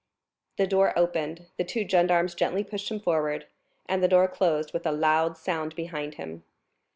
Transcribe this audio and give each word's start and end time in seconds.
The 0.57 0.65
door 0.65 0.97
opened, 0.97 1.45
the 1.57 1.63
two 1.63 1.87
gendarmes 1.87 2.33
gently 2.33 2.63
pushed 2.63 2.89
him 2.89 2.99
forward, 2.99 3.45
and 3.85 4.01
the 4.01 4.07
door 4.07 4.27
closed 4.27 4.73
with 4.73 4.87
a 4.87 4.91
loud 4.91 5.37
sound 5.37 5.75
behind 5.75 6.15
him. 6.15 6.43